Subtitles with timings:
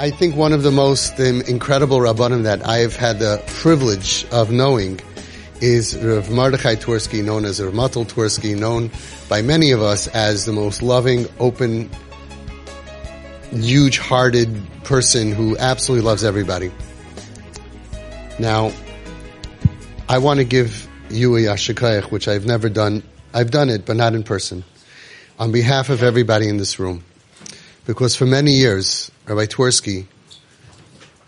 [0.00, 4.50] I think one of the most um, incredible Rabbanim that I've had the privilege of
[4.50, 4.98] knowing
[5.60, 8.90] is Rav Mordechai Twerski, known as Rav Motel Twerski, known
[9.28, 11.90] by many of us as the most loving, open,
[13.52, 16.72] huge-hearted person who absolutely loves everybody.
[18.38, 18.72] Now,
[20.08, 23.02] I want to give you a yasher koach, which I've never done.
[23.34, 24.64] I've done it, but not in person.
[25.38, 27.04] On behalf of everybody in this room.
[27.90, 30.06] Because for many years, Rabbi Twerski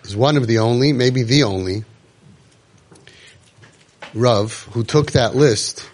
[0.05, 1.83] is one of the only, maybe the only,
[4.15, 5.85] Rav who took that list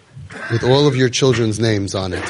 [0.51, 2.23] with all of your children's names on it.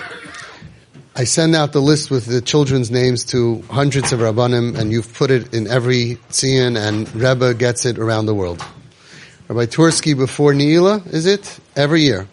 [1.18, 5.14] I send out the list with the children's names to hundreds of Rabbanim, and you've
[5.14, 8.66] put it in every tzion, and Rebbe gets it around the world.
[9.50, 11.60] Rabbi Twerski before Neila, is it?
[11.76, 12.26] Every year.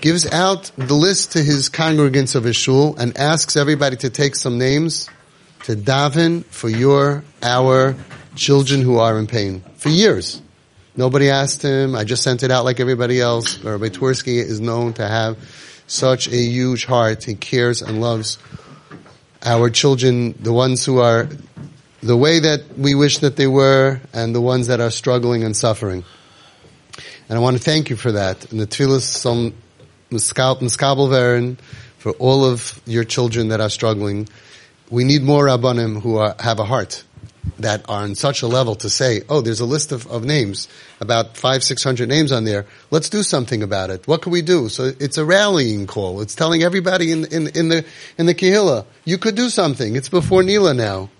[0.00, 4.36] Gives out the list to his congregants of his shul and asks everybody to take
[4.36, 5.10] some names
[5.64, 7.96] to daven for your, our
[8.36, 9.62] children who are in pain.
[9.76, 10.40] For years.
[10.96, 11.96] Nobody asked him.
[11.96, 13.58] I just sent it out like everybody else.
[13.58, 15.36] Rabbi Twerski is known to have
[15.86, 17.24] such a huge heart.
[17.24, 18.38] He cares and loves
[19.42, 21.28] our children, the ones who are
[22.02, 25.56] the way that we wish that they were, and the ones that are struggling and
[25.56, 26.04] suffering.
[27.28, 28.52] And I want to thank you for that.
[28.52, 29.54] And the some
[30.10, 31.56] miskabel
[31.98, 34.28] for all of your children that are struggling.
[34.90, 37.04] We need more rabbanim who are, have a heart
[37.58, 40.68] that are on such a level to say, oh, there's a list of, of names,
[41.00, 42.66] about five, six hundred names on there.
[42.90, 44.06] Let's do something about it.
[44.06, 44.68] What can we do?
[44.68, 46.20] So it's a rallying call.
[46.20, 47.84] It's telling everybody in, in, in the,
[48.18, 49.96] in the Kehillah, you could do something.
[49.96, 51.10] It's before Neila now.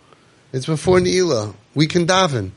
[0.52, 1.54] It's before Neila.
[1.74, 2.52] We can daven.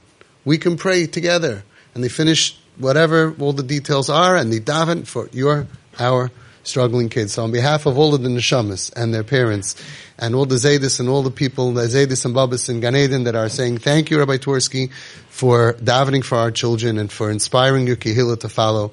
[0.46, 1.64] We can pray together.
[1.94, 5.68] And they finish whatever all the details are and they daven for your,
[6.00, 6.32] our
[6.68, 7.34] struggling kids.
[7.34, 9.76] So on behalf of all of the neshamas and their parents,
[10.20, 13.24] and all the Zaydis and all the people, the Zaydis and Babas and Gan Eden
[13.26, 14.92] that are saying, thank you, Rabbi Twerski,
[15.30, 18.92] for davening for our children and for inspiring your Kehillah to follow.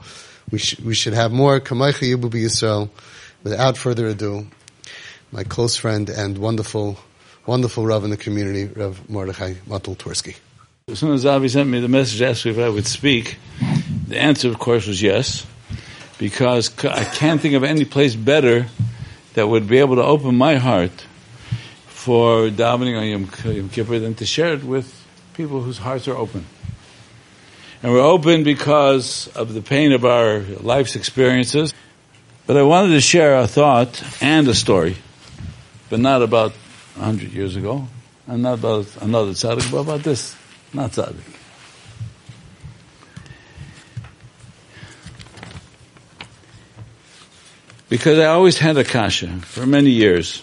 [0.51, 2.91] We, sh- we should have more Kamaicha Yibu Yisrael.
[3.43, 4.47] Without further ado,
[5.31, 6.99] my close friend and wonderful,
[7.45, 10.37] wonderful Rav in the community, Rav Mordechai Motel Twerski.
[10.89, 13.39] As soon as Avi sent me the message, me if I would speak,
[14.07, 15.47] the answer, of course, was yes,
[16.25, 18.65] because I can't think of any place better
[19.35, 21.05] that would be able to open my heart
[21.85, 24.89] for davening on Yom, Kippur than to share it with
[25.35, 26.47] people whose hearts are open.
[27.83, 31.75] And we're open because of the pain of our life's experiences.
[32.47, 34.97] But I wanted to share a thought and a story,
[35.91, 36.55] but not about
[36.97, 37.87] a hundred years ago,
[38.27, 40.35] and not about another tzaddik, but about this,
[40.73, 41.44] not tzaddik.
[47.95, 50.43] Because I always had a kasha for many years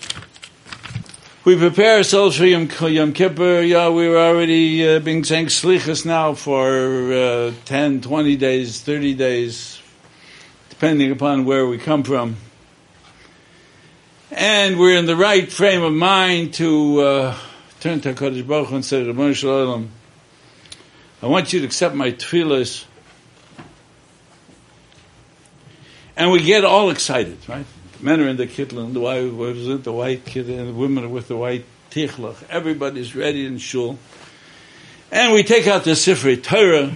[1.43, 3.61] we prepare ourselves for Yom, Yom Kippur.
[3.61, 9.15] Yeah, we were already uh, being saying slichas now for uh, 10, 20 days, 30
[9.15, 9.81] days,
[10.69, 12.37] depending upon where we come from.
[14.31, 17.37] And we're in the right frame of mind to uh,
[17.81, 19.01] turn to HaKadosh Baruch Hu and say,
[21.21, 22.85] I want you to accept my tefillahs.
[26.21, 27.65] And we get all excited, right?
[27.99, 30.73] men are in the kittel the white, what is it, the white kittel, and the
[30.73, 32.47] women are with the white tichlach.
[32.47, 33.97] Everybody's ready in shul.
[35.11, 36.93] And we take out the Sifrei Torah.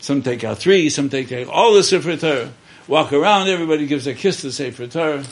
[0.00, 2.52] Some take out three, some take out all the Sifrei Torah.
[2.88, 5.22] Walk around, everybody gives a kiss to Sefer Torah.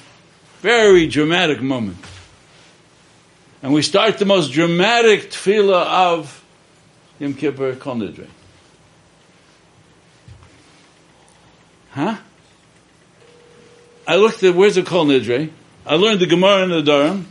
[0.60, 1.98] Very dramatic moment.
[3.60, 6.44] And we start the most dramatic tefillah of
[7.18, 7.96] Yom Kippur Kol
[11.90, 12.16] Huh?
[14.06, 15.50] I looked at where's the Kol Nidre.
[15.86, 17.24] I learned the Gemara in Nedarim.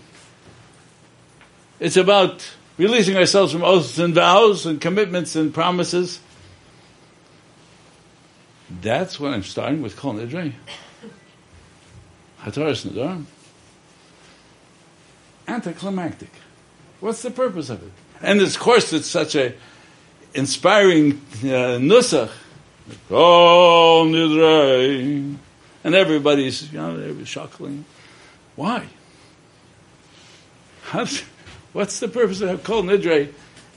[1.80, 6.20] It's about releasing ourselves from oaths and vows and commitments and promises.
[8.82, 10.54] That's what I'm starting with Kol Nidre.
[12.42, 13.26] Hataras Nedarim.
[15.48, 16.32] Anticlimactic.
[17.00, 17.92] What's the purpose of it?
[18.22, 19.54] And of course, it's such a
[20.34, 22.30] inspiring uh, nusach.
[23.08, 25.36] Kol Nidre.
[25.84, 27.86] And everybody's, you know, they're chuckling.
[28.56, 28.88] Why?
[30.84, 31.22] How's,
[31.74, 33.32] what's the purpose of Kol Nidre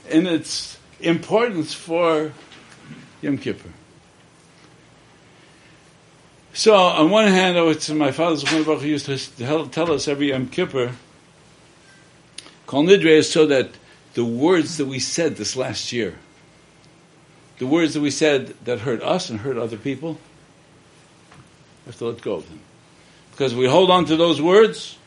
[0.09, 2.33] in its importance for
[3.21, 3.69] Yom Kippur?
[6.55, 10.91] So, on one hand, it's my father's Baruch used to tell, us every Yom Kippur,
[12.67, 13.69] Kol Nidre is so that
[14.13, 16.15] the words that we said this last year,
[17.59, 20.13] the words that we said that hurt us and hurt other people,
[21.85, 22.59] we have to let go of them.
[23.31, 24.97] Because we hold on to those words,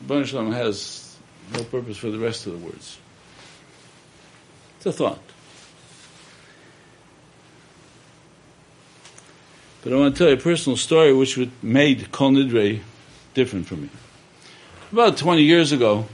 [0.00, 1.16] Baruch Shalom has
[1.52, 2.98] no purpose for the rest of the words.
[4.76, 5.20] It's a thought.
[9.82, 12.80] But I want to tell you a personal story which made Kol Nidre
[13.34, 13.88] different for me.
[14.90, 16.06] About 20 years ago,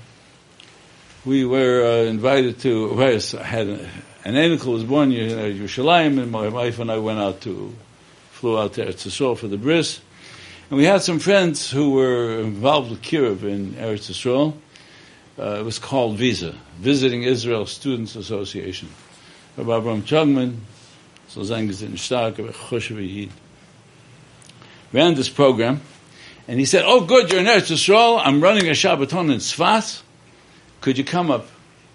[1.25, 3.89] we were uh, invited to, I had a,
[4.25, 7.75] an Enikel was born in uh, Yerushalayim, and my wife and I went out to,
[8.31, 10.01] flew out to Eretz Yisrael for the bris.
[10.71, 14.55] And we had some friends who were involved with Kiruv in Eretz Yisrael.
[15.37, 18.89] Uh, it was called Visa, Visiting Israel Students Association.
[19.57, 20.59] Rabbi Abraham Chugman,
[21.27, 23.31] so Zangazin Stark, Rabbi Choshev
[24.93, 25.81] ran this program,
[26.47, 28.21] and he said, "Oh, good, you're in Eretz Yisrael.
[28.25, 30.03] I'm running a Shabbaton in Tzfas.
[30.81, 31.49] Could you come up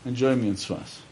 [0.04, 1.07] and join me in Tzfas?"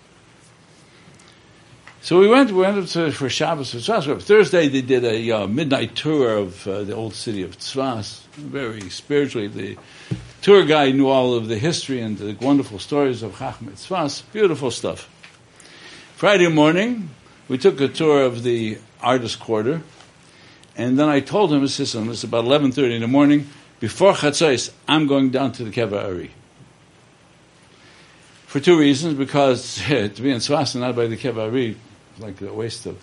[2.06, 2.52] So we went.
[2.52, 4.22] We went up to, for Shabbos for Tzfas.
[4.22, 8.19] Thursday they did a uh, midnight tour of uh, the old city of Tzfas.
[8.34, 9.75] Very spiritually, the
[10.44, 14.22] tour guide knew all of the history and the wonderful stories of Chacham Tzfas.
[14.31, 15.10] Beautiful stuff.
[16.16, 17.10] Friday morning,
[17.48, 19.81] we took a tour of the artist quarter
[20.78, 23.48] and then I told him, listen, it's about 11.30 in the morning,
[23.80, 26.30] before Chatzos, I'm going down to the Keva Ari.
[28.46, 31.78] For two reasons, because to be in Tzfas and not by the Keva Ari,
[32.20, 32.98] like a waste of,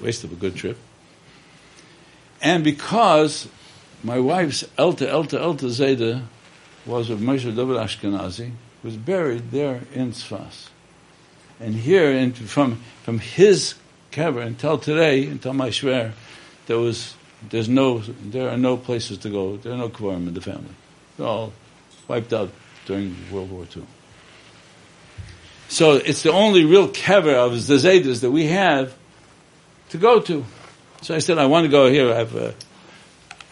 [0.00, 0.76] waste of a good trip.
[2.42, 3.48] And because
[4.02, 6.22] my wife's Elta, Elta, Elta Zayda
[6.86, 10.68] was of Moshe David Ashkenazi, was buried there in Tzfas.
[11.58, 13.74] And here, in, from, from his
[14.10, 16.12] kever until today, until my shver,
[16.66, 17.14] there was
[17.48, 19.56] there's no there are no places to go.
[19.56, 20.74] There are no kvarim in the family.
[21.16, 21.52] They're all
[22.06, 22.50] wiped out
[22.86, 23.84] during World War II.
[25.70, 28.92] So it's the only real kever of the Zazedas that we have
[29.90, 30.44] to go to.
[31.00, 32.12] So I said, I want to go here.
[32.12, 32.54] I have a,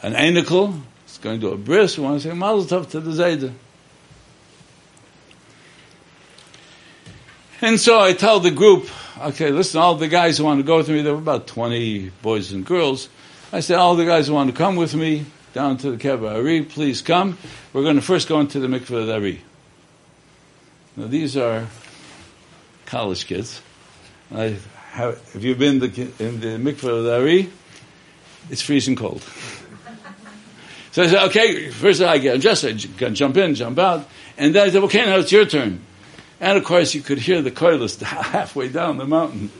[0.02, 0.80] an anicle.
[1.04, 1.96] It's going to a bris.
[1.96, 3.52] I want to say Mazel Tov to the Zayda.
[7.60, 8.90] And so I tell the group,
[9.20, 12.10] okay, listen, all the guys who want to go with me, there were about 20
[12.20, 13.08] boys and girls.
[13.52, 15.24] I said, all the guys who want to come with me
[15.54, 17.38] down to the Keva Ari, please come.
[17.72, 19.40] We're going to first go into the Mikveh Ari.
[20.96, 21.68] Now, these are
[22.88, 23.60] college kids.
[24.34, 24.56] I
[24.92, 25.86] have, have you been the,
[26.18, 27.50] in the Mikveh Ari?
[28.50, 29.22] It's freezing cold.
[30.92, 34.08] so I said, okay, first I get just I jump in, jump out.
[34.38, 35.84] And then I said, okay, now it's your turn.
[36.40, 39.50] And of course, you could hear the koilus halfway down the mountain.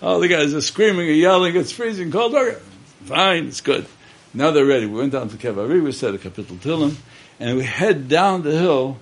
[0.00, 2.34] All the guys are screaming and yelling, it's freezing cold.
[2.34, 2.58] Okay,
[3.04, 3.86] fine, it's good.
[4.32, 4.86] Now they're ready.
[4.86, 6.96] We went down to Kevari, we said a kapitel Tehillim,
[7.40, 8.96] and we head down the hill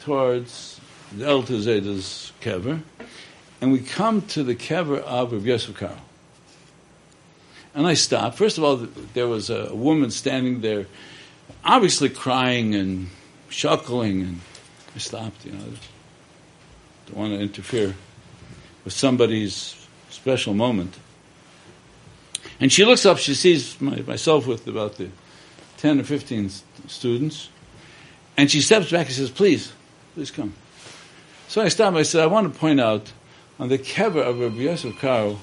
[0.00, 0.80] towards
[1.16, 1.44] the El
[2.44, 2.82] kever,
[3.60, 5.82] and we come to the kever of Rav Yosef.
[7.74, 8.36] And I stopped.
[8.36, 8.76] First of all,
[9.14, 10.86] there was a woman standing there,
[11.64, 13.08] obviously crying and
[13.48, 14.40] chuckling, and
[14.94, 15.64] I stopped, you know.
[17.06, 17.94] Don't want to interfere
[18.84, 19.74] with somebody's
[20.10, 20.98] special moment.
[22.60, 25.08] And she looks up, she sees my, myself with about the
[25.78, 26.50] 10 or 15
[26.86, 27.48] students,
[28.36, 29.72] and she steps back and says, Please,
[30.14, 30.54] please come.
[31.54, 33.12] So I stop, I said, I want to point out
[33.60, 35.38] on the kever of Rabbi Yosef Karo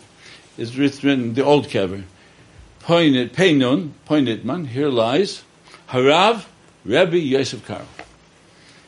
[0.57, 2.03] is written, the old kever,
[2.81, 5.43] pointed, Peinun, pointed man, here lies,
[5.87, 6.43] Harav
[6.83, 7.85] Rabbi Yosef Karo.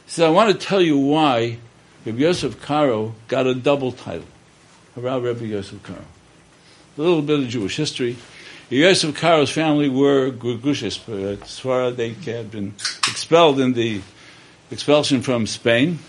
[0.05, 1.59] So I want to tell you why
[2.05, 4.27] Rabbi Yosef Karo got a double title.
[4.97, 6.03] Harav Rabbi Yosef Karo.
[6.97, 8.17] A little bit of Jewish history.
[8.69, 12.73] Yosef Karo's family were far as they had been
[13.07, 14.01] expelled in the
[14.69, 15.99] expulsion from Spain.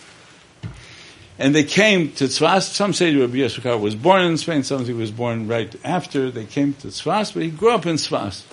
[1.38, 2.62] And they came to Tzfas.
[2.62, 4.62] Some say Rabbi Yosef was born in Spain.
[4.62, 6.30] Some say he was born right after.
[6.30, 8.44] They came to Tzfas, but he grew up in Tzfas.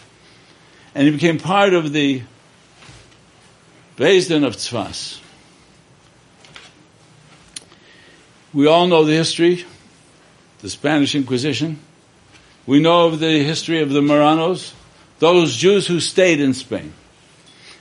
[0.95, 2.23] And he became part of the
[3.97, 5.19] Din of Tzfas.
[8.53, 9.65] We all know the history,
[10.59, 11.79] the Spanish Inquisition.
[12.65, 14.73] We know of the history of the Marranos,
[15.19, 16.93] those Jews who stayed in Spain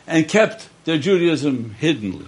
[0.06, 2.26] and kept their Judaism hiddenly.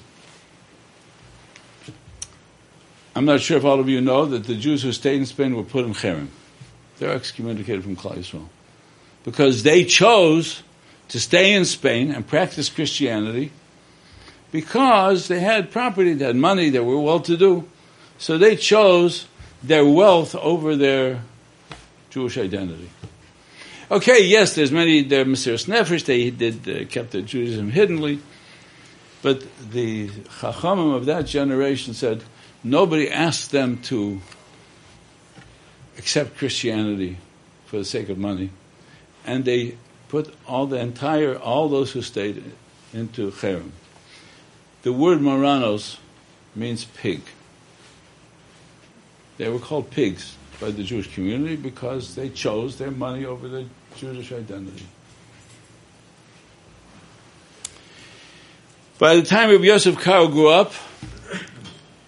[3.15, 5.55] I'm not sure if all of you know that the Jews who stayed in Spain
[5.55, 6.29] were put in cherem.
[6.99, 8.49] They're excommunicated from Klal Yisrael.
[9.25, 10.63] Because they chose
[11.09, 13.53] to stay in Spain and practice Christianity
[14.51, 17.69] because they had property, they had money, they were well to do.
[18.19, 19.27] So they chose
[19.63, 21.23] their wealth over their
[22.11, 22.91] Jewish identity.
[23.91, 28.21] Okay, yes, there's many, they're Mesiras Nefesh, they did, uh, kept their Judaism hiddenly,
[29.23, 32.23] but the Chachamim of that generation said,
[32.65, 34.21] nobody asked them to
[35.99, 37.19] accept Christianity
[37.67, 38.51] for the sake of money,
[39.27, 39.77] and they
[40.09, 42.43] put all the entire, all those who stayed
[42.93, 43.71] into Cherem.
[44.83, 45.97] the word Marranos
[46.55, 47.23] means pig.
[49.39, 53.65] They were called pigs by the Jewish community because they chose their money over their
[53.97, 54.87] Jewish identity.
[58.99, 60.73] By the time of Yosef Karo grew up,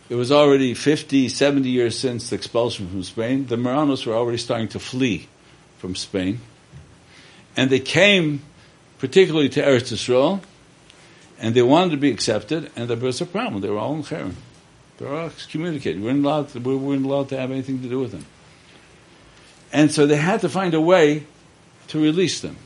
[0.09, 3.47] it was already 50, 70 years since the expulsion from Spain.
[3.47, 5.29] The Marranos were already starting to flee
[5.79, 6.41] from Spain.
[7.57, 8.43] And they came
[8.99, 10.41] particularly to Eretz Yisrael,
[11.39, 13.61] and they wanted to be accepted, and there was a problem.
[13.61, 14.35] They were all in Cherem.
[14.99, 16.01] They were all excommunicated.
[16.01, 18.25] We weren't, allowed to, we weren't allowed to have anything to do with them.
[19.73, 21.27] And so they had to find a way
[21.89, 22.57] to release them.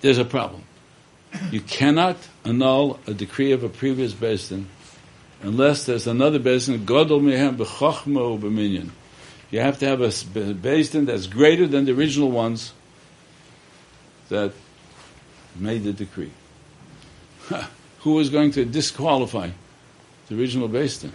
[0.00, 0.64] There's a problem.
[1.50, 4.68] You cannot annul a decree of a previous Beis Din
[5.42, 8.90] unless there's another Beis Din, Godol Mehem B'chochma B'minyan.
[9.50, 12.72] You have to have a Beis Din that's greater than the original ones
[14.28, 14.52] that
[15.56, 16.30] made the decree.
[18.00, 19.50] Who was going to disqualify
[20.28, 21.12] the original Beis Din?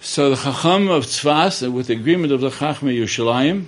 [0.00, 3.66] So the Chacham of Tzfas, with the agreement of the Chacham Yerushalayim,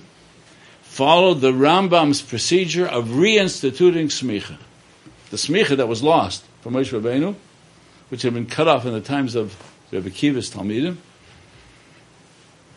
[0.97, 4.57] followed the Rambam's procedure of reinstituting smicha.
[5.29, 7.35] The smicha that was lost from Moshe Rabbeinu,
[8.09, 9.55] which had been cut off in the times of
[9.91, 10.97] Rebbe Kiva's Talmidim.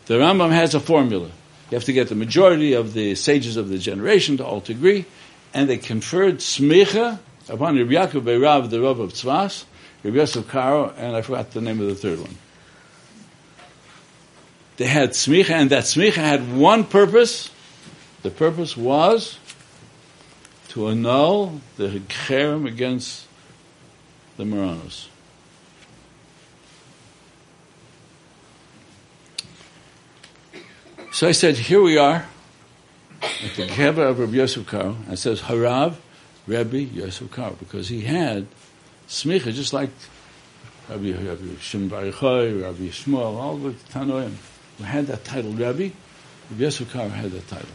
[0.05, 1.31] The Rambam has a formula.
[1.71, 4.71] You have to get the majority of the sages of the generation to all to
[4.71, 5.05] agree,
[5.51, 7.17] and they conferred smicha
[7.49, 9.65] upon Rabbi Yaakov Beirav, the Rav of Tzfas,
[10.03, 12.37] Rabbi Yosef Karo, and I forgot the name of the third one
[14.81, 17.50] they had smicha, and that smicha had one purpose.
[18.23, 19.39] The purpose was
[20.69, 23.27] to annul the cherem against
[24.37, 25.07] the Marranos.
[31.11, 32.25] So I said, here we are
[33.21, 34.95] at the Kever of Rabbi Yosef Karo.
[35.09, 35.95] I says, Harav
[36.47, 38.47] Rabbi Yosef Karo, because he had
[39.07, 39.89] smicha just like
[40.89, 44.33] Rabbi, Rabbi Shimon Bar Rabbi Shmuel, all the Tannaim
[44.77, 45.89] who had that title, Rabbi,
[46.49, 47.69] Rabbi Yosef Karo had that title.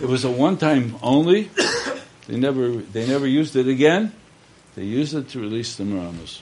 [0.00, 1.50] It was a one-time only.
[2.28, 4.12] They never, they never used it again.
[4.74, 6.40] They used it to release the Marranos.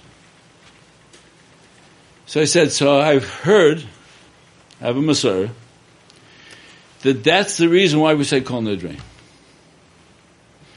[2.27, 3.85] So I said, so I've heard,
[4.81, 5.51] I have a Masorah,
[7.03, 9.01] that that's the reason why we say Kol Nidre.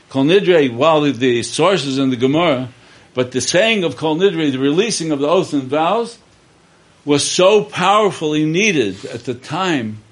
[0.10, 2.70] Kol Nidre, while the, the sources in the Gemara,
[3.14, 6.18] but the saying of Kol Nidre, the releasing of the oaths and vows,
[7.06, 10.03] was so powerfully needed at the time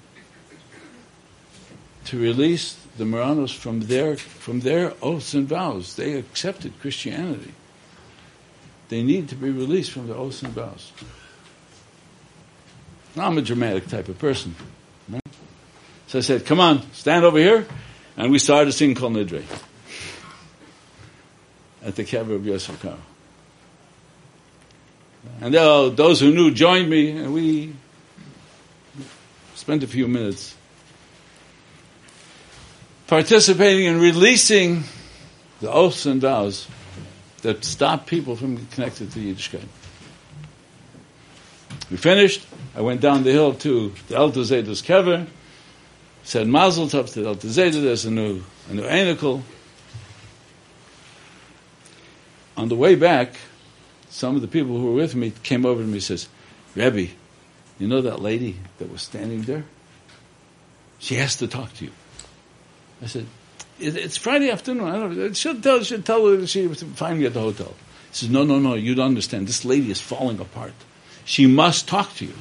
[2.06, 5.96] to release the Marranos from their, from their oaths and vows.
[5.96, 7.54] They accepted Christianity.
[8.90, 10.92] They need to be released from their oaths and vows.
[13.16, 14.56] Now, I'm a dramatic type of person.
[15.10, 15.22] Right?
[16.08, 17.66] So I said, come on, stand over here.
[18.18, 19.44] And we started singing Kol Nidre
[21.84, 22.98] at the Kever of Yosef Karo.
[25.40, 27.74] And uh, those who knew joined me, and we
[29.56, 30.56] spent a few minutes
[33.12, 34.86] participating in releasing
[35.60, 36.66] the oaths and vows
[37.42, 39.68] that stop people from connected to Yiddishkeit.
[41.92, 42.48] We finished.
[42.74, 45.28] I went down the hill to the Alter Zayda's kever,
[46.24, 49.42] said Mazel Tov to the Alter Zayda, there's a new, a new anicle.
[52.56, 53.34] On the way back,
[54.10, 56.30] some of the people who were with me came over to me and says,
[56.76, 57.12] Rebbe,
[57.78, 59.66] you know that lady that was standing there?
[61.00, 61.92] She has to talk to you.
[63.02, 63.26] I said,
[63.80, 64.88] it's Friday afternoon.
[64.88, 65.34] I don't know.
[65.34, 67.74] She'll tell, she'll tell her she was me at the hotel.
[68.10, 69.48] He says, no, no, no, you don't understand.
[69.48, 70.74] This lady is falling apart.
[71.26, 72.34] She must talk to you.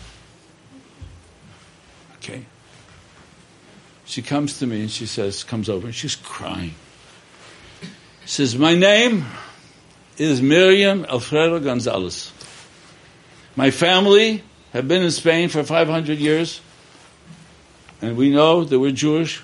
[2.16, 2.44] Okay.
[4.04, 6.74] She comes to me and she says, comes over and she's crying.
[8.22, 9.24] She says, my name
[10.18, 12.32] is Miriam Alfredo Gonzalez.
[13.56, 16.60] My family have been in Spain for 500 years,
[18.02, 19.42] and we know that we're Jewish.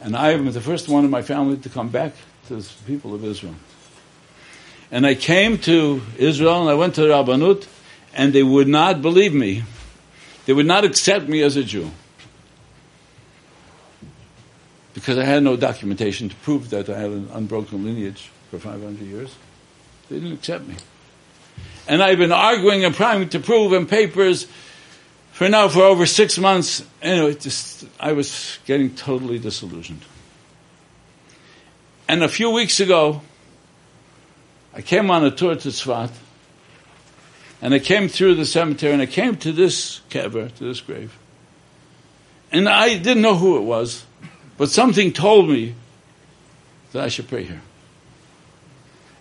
[0.00, 2.12] And I am the first one in my family to come back
[2.46, 3.54] to the people of Israel.
[4.90, 7.66] And I came to Israel and I went to Rabbanut,
[8.14, 9.64] and they would not believe me.
[10.46, 11.90] They would not accept me as a Jew.
[14.94, 19.04] Because I had no documentation to prove that I had an unbroken lineage for 500
[19.04, 19.34] years.
[20.08, 20.76] They didn't accept me.
[21.86, 24.46] And I've been arguing and trying to prove in papers
[25.38, 26.84] for now for over six months.
[27.00, 30.04] Anyway, just, I was getting totally disillusioned.
[32.08, 33.22] And a few weeks ago,
[34.74, 36.10] I came on a tour to Tzfat,
[37.62, 41.16] and I came through the cemetery, and I came to this kever, to this grave.
[42.50, 44.04] And I didn't know who it was.
[44.56, 45.76] But something told me
[46.90, 47.62] that I should pray here.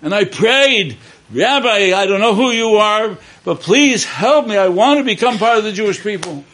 [0.01, 0.97] And I prayed,
[1.31, 4.55] Rabbi, I don't know who you are, but please help me.
[4.55, 6.45] I want to become part of the Jewish people.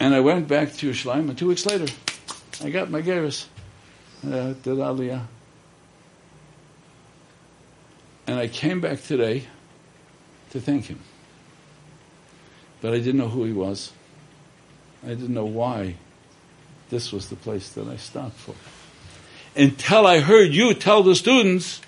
[0.00, 1.92] And I went back to Yerushalayim, and two weeks later,
[2.62, 3.46] I got my Geras.
[4.24, 5.26] Uh, did Aliyah.
[8.26, 9.44] And I came back today
[10.50, 11.00] to thank him.
[12.80, 13.92] But I didn't know who he was.
[15.04, 15.94] I didn't know why
[16.90, 18.54] this was the place that I stopped for.
[19.58, 21.80] Until I heard you tell the students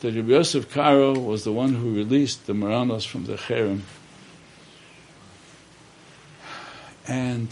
[0.00, 3.82] that Rabbi Yosef Karo was the one who released the Marranos from the Cherem.
[7.06, 7.48] And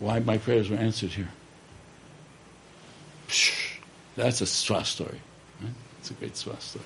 [0.00, 1.30] why my prayers were answered here.
[4.16, 5.20] That's a Swa story.
[5.62, 5.72] Right?
[6.00, 6.84] It's a great Swa story.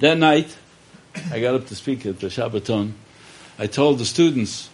[0.00, 0.54] That night,
[1.32, 2.92] I got up to speak at the Shabbaton.
[3.58, 4.69] I told the students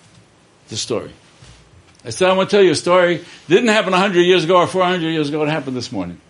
[0.68, 1.12] the story.
[2.04, 3.25] I said, I want to tell you a story.
[3.49, 5.42] Didn't happen 100 years ago or 400 years ago.
[5.42, 6.20] It happened this morning.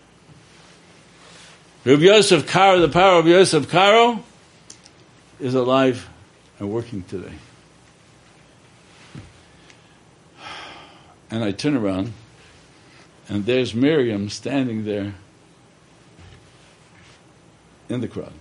[1.85, 4.25] Rabbi Yosef Karo, the power of Yosef Karo,
[5.39, 6.09] is alive
[6.59, 7.33] and working today.
[11.31, 12.13] And I turn around,
[13.29, 15.15] and there's Miriam standing there
[17.89, 18.33] in the crowd.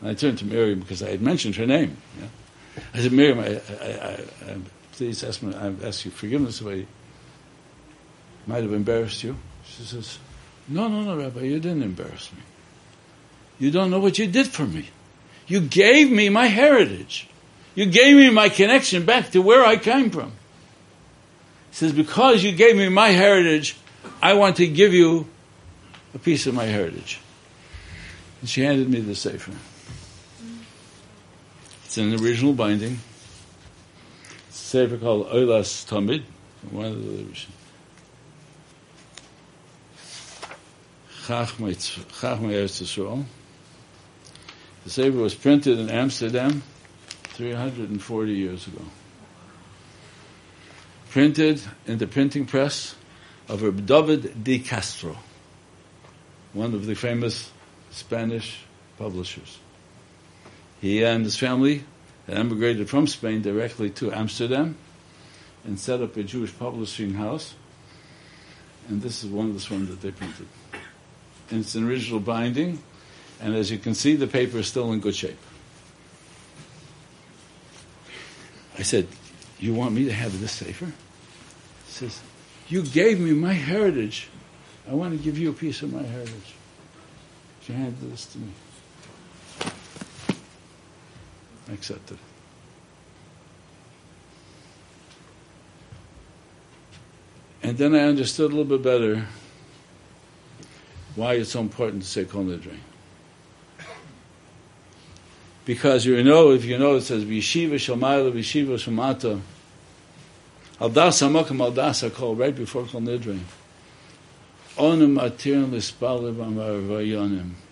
[0.00, 1.96] And I turned to Miriam because I had mentioned her name.
[2.18, 2.26] Yeah?
[2.94, 4.20] I said, Miriam, I, I,
[4.52, 4.56] I,
[5.00, 6.84] please ask me, I ask you forgiveness if I
[8.46, 9.34] might have embarrassed you.
[9.64, 10.18] She says,
[10.68, 12.42] No, no, no, Rabbi, you didn't embarrass me.
[13.58, 14.90] You don't know what you did for me.
[15.46, 17.30] You gave me my heritage.
[17.74, 20.32] You gave me my connection back to where I came from.
[21.70, 23.78] He says, Because you gave me my heritage,
[24.20, 25.26] I want to give you
[26.14, 27.20] a piece of my heritage.
[28.42, 29.52] And she handed me the Sefer.
[31.86, 32.98] It's an original binding.
[34.70, 36.22] Sefer called Olas Tamid,
[36.70, 37.24] one of the
[41.24, 43.24] Chachmei Eretz Yisrael.
[44.84, 46.62] The Sefer was printed in Amsterdam
[47.30, 48.84] 340 years ago.
[51.10, 52.94] Printed in the printing press
[53.48, 55.16] of Reb David de Castro,
[56.52, 57.50] one of the famous
[57.90, 58.60] Spanish
[58.98, 59.58] publishers.
[60.80, 61.82] He and his family
[62.30, 64.76] had emigrated from Spain directly to Amsterdam
[65.64, 67.54] and set up a Jewish publishing house.
[68.88, 70.46] And this is one of the ones that they printed.
[71.50, 72.82] And it's an original binding,
[73.40, 75.38] and as you can see, the paper is still in good shape.
[78.78, 79.08] I said,
[79.58, 80.86] You want me to have this sefer?
[80.86, 80.92] He
[81.92, 82.20] says,
[82.68, 84.28] You gave me my heritage.
[84.88, 86.54] I want to give you a piece of my heritage.
[87.62, 88.52] She handed this to me.
[91.59, 92.18] I accepted.
[97.62, 99.26] And then I understood a little bit better
[101.14, 102.76] why it's so important to say Kol Nidre.
[105.64, 109.40] Because you know, if you know, it says Vishiva Shamayla, Vishiva Shamata,
[110.80, 113.38] Aldas Hamakam Aldas Kol, right before Kol Nidre.
[114.76, 117.69] Onim Atirin Lispalev Amar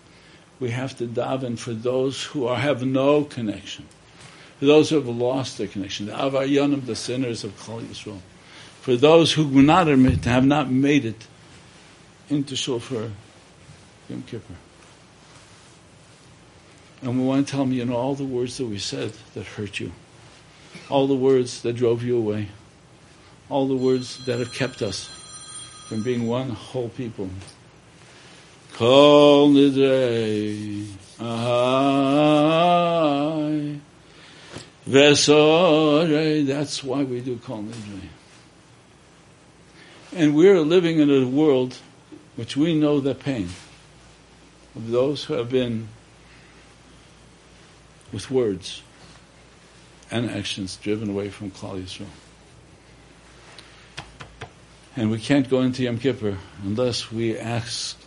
[0.60, 3.86] We have to daven for those who are, have no connection,
[4.58, 8.18] for those who have lost their connection, the Avaryanim, the sinners of Kol Yisrael.
[8.80, 11.26] For those who not have not made it
[12.28, 13.10] into Shofar
[14.08, 14.54] Yom Kippur.
[17.02, 19.46] And we want to tell them, you know, all the words that we said that
[19.46, 19.92] hurt you,
[20.88, 22.48] all the words that drove you away,
[23.48, 25.08] all the words that have kept us
[25.86, 27.30] from being one whole people.
[28.78, 30.86] Kol nidrei
[31.18, 32.20] ahai
[34.88, 36.46] vesorei.
[36.46, 38.08] That's why we do Kol nidrei.
[40.14, 41.76] And we're living in a world
[42.36, 43.48] which we know the pain
[44.76, 45.88] of those who have been
[48.12, 48.82] with words
[50.08, 52.06] and actions driven away from Klal Yisrael.
[54.94, 57.98] And we can't go into Yom Kippur unless we ask,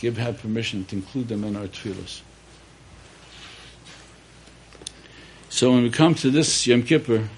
[0.00, 2.22] give, have permission to include them in our tefillahs.
[5.48, 7.28] So when we come to this Yom Kippur,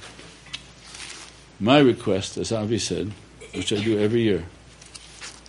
[1.61, 3.13] my request, as Avi said,
[3.55, 4.45] which I do every year.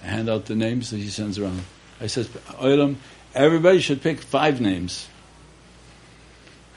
[0.04, 1.64] I hand out the names that he sends around.
[2.00, 2.98] I says, Oilam,
[3.34, 5.08] everybody should pick five names.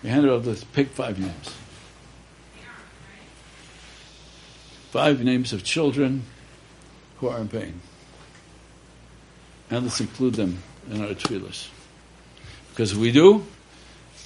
[0.03, 1.55] We hand out, let's pick five names.
[4.91, 6.23] Five names of children
[7.19, 7.81] who are in pain.
[9.71, 11.69] And let's include them in our tefillahs.
[12.71, 13.45] Because if we do,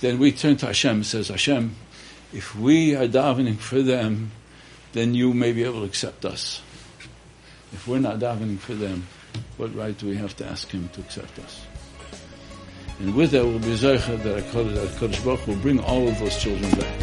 [0.00, 1.74] then we turn to Hashem and says, Hashem,
[2.32, 4.30] if we are davening for them,
[4.92, 6.60] then you may be able to accept us.
[7.72, 9.06] If we're not davening for them,
[9.56, 11.64] what right do we have to ask Him to accept us?
[12.98, 16.70] And with that, we'll be zeicha that HaKadosh Baruch will bring all of those children
[16.72, 17.02] back.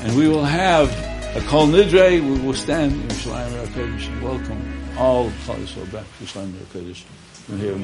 [0.00, 0.90] And we will have
[1.36, 6.04] a Kol Nidre, we will stand in Yerushalayim and welcome all of Klal Yisrael back
[6.18, 7.04] to Yerushalayim HaKadosh.
[7.48, 7.76] We'll hear